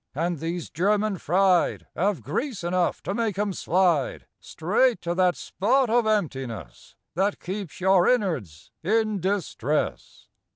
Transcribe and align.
And 0.15 0.39
these 0.39 0.71
"German 0.71 1.19
fried" 1.19 1.85
'Ave 1.95 2.21
grease 2.21 2.63
enough 2.63 3.03
to 3.03 3.13
make 3.13 3.37
'em 3.37 3.53
slide 3.53 4.25
Straight 4.39 4.99
to 5.03 5.13
that 5.13 5.35
spot 5.35 5.91
of 5.91 6.07
emptiness 6.07 6.95
That 7.13 7.39
keeps 7.39 7.79
your 7.79 8.09
innards 8.09 8.71
in 8.81 9.19
distress! 9.19 10.27